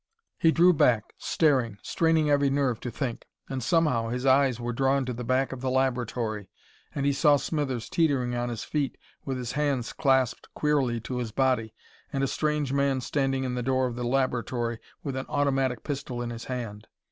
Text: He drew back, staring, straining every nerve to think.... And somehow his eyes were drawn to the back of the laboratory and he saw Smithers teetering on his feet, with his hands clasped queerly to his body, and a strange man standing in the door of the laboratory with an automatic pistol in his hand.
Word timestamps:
He 0.39 0.51
drew 0.51 0.73
back, 0.73 1.13
staring, 1.19 1.77
straining 1.83 2.27
every 2.27 2.49
nerve 2.49 2.79
to 2.79 2.89
think.... 2.89 3.27
And 3.47 3.61
somehow 3.61 4.07
his 4.07 4.25
eyes 4.25 4.59
were 4.59 4.73
drawn 4.73 5.05
to 5.05 5.13
the 5.13 5.23
back 5.23 5.51
of 5.51 5.61
the 5.61 5.69
laboratory 5.69 6.49
and 6.95 7.05
he 7.05 7.13
saw 7.13 7.35
Smithers 7.37 7.87
teetering 7.87 8.33
on 8.33 8.49
his 8.49 8.63
feet, 8.63 8.97
with 9.25 9.37
his 9.37 9.51
hands 9.51 9.93
clasped 9.93 10.47
queerly 10.55 10.99
to 11.01 11.17
his 11.17 11.31
body, 11.31 11.75
and 12.11 12.23
a 12.23 12.27
strange 12.27 12.73
man 12.73 12.99
standing 12.99 13.43
in 13.43 13.53
the 13.53 13.61
door 13.61 13.85
of 13.85 13.95
the 13.95 14.03
laboratory 14.03 14.79
with 15.03 15.15
an 15.15 15.27
automatic 15.29 15.83
pistol 15.83 16.19
in 16.23 16.31
his 16.31 16.45
hand. 16.45 16.87